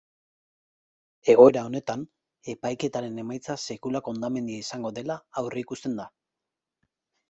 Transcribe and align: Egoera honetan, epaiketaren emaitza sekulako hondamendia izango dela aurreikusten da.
Egoera 1.33 1.65
honetan, 1.69 2.07
epaiketaren 2.55 3.23
emaitza 3.27 3.61
sekulako 3.69 4.17
hondamendia 4.17 4.67
izango 4.67 4.97
dela 5.01 5.23
aurreikusten 5.45 6.05
da. 6.05 6.13